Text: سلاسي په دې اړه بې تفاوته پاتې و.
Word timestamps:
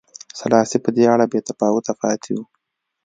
سلاسي 0.39 0.77
په 0.85 0.89
دې 0.95 1.05
اړه 1.13 1.25
بې 1.31 1.39
تفاوته 1.47 1.93
پاتې 2.01 2.31
و. 2.35 2.39